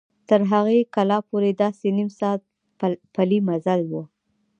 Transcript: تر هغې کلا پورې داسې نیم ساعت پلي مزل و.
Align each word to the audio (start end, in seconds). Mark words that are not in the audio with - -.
تر 0.29 0.41
هغې 0.51 0.79
کلا 0.95 1.17
پورې 1.29 1.49
داسې 1.63 1.87
نیم 1.97 2.09
ساعت 2.19 2.41
پلي 3.13 3.39
مزل 3.47 3.81
و. 3.89 3.93